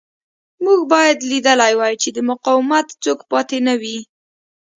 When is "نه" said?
3.67-3.73